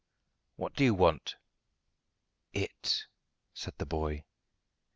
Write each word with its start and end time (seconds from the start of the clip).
"What 0.55 0.73
do 0.73 0.83
you 0.83 0.95
want?" 0.95 1.35
"It," 2.53 3.05
said 3.53 3.75
the 3.77 3.85
boy. 3.85 4.23